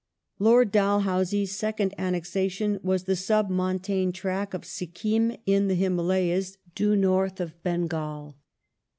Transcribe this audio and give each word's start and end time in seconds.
Lord 0.39 0.71
Dalhousie's 0.71 1.55
second 1.55 1.93
annexation 1.95 2.79
was 2.81 3.03
the" 3.03 3.11
submontane 3.13 4.07
xhe 4.07 4.15
se 4.15 4.19
tract" 4.19 4.53
of 4.55 4.65
Sikkim 4.65 5.37
in 5.45 5.67
the 5.67 5.75
Himalayas, 5.75 6.57
due 6.73 6.95
north 6.95 7.39
of 7.39 7.61
Bengal. 7.61 8.35